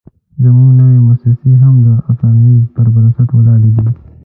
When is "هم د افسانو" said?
1.61-2.55